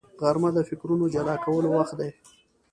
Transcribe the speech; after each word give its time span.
غرمه 0.19 0.49
د 0.55 0.59
فکرونو 0.69 1.05
جلا 1.15 1.35
کولو 1.45 1.69
وخت 1.77 1.93
دی 1.99 2.09